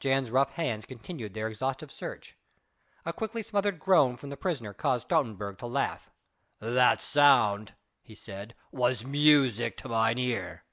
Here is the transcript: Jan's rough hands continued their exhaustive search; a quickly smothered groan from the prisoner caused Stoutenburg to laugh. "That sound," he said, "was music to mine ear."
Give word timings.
Jan's 0.00 0.30
rough 0.30 0.52
hands 0.52 0.86
continued 0.86 1.34
their 1.34 1.46
exhaustive 1.46 1.92
search; 1.92 2.38
a 3.04 3.12
quickly 3.12 3.42
smothered 3.42 3.78
groan 3.78 4.16
from 4.16 4.30
the 4.30 4.36
prisoner 4.38 4.72
caused 4.72 5.08
Stoutenburg 5.10 5.58
to 5.58 5.66
laugh. 5.66 6.10
"That 6.58 7.02
sound," 7.02 7.74
he 8.00 8.14
said, 8.14 8.54
"was 8.72 9.04
music 9.04 9.76
to 9.76 9.90
mine 9.90 10.16
ear." 10.16 10.64